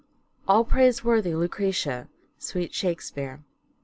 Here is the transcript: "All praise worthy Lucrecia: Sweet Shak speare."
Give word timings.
"All 0.47 0.63
praise 0.63 1.03
worthy 1.03 1.35
Lucrecia: 1.35 2.07
Sweet 2.39 2.73
Shak 2.73 3.03
speare." 3.03 3.43